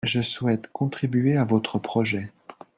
Je 0.03 0.23
souhaite 0.23 0.71
contribuer 0.73 1.37
à 1.37 1.45
votre 1.45 1.77
projet 1.77 2.31